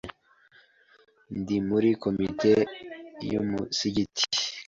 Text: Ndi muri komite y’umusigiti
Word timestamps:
Ndi 1.39 1.57
muri 1.69 1.89
komite 2.03 2.51
y’umusigiti 3.31 4.39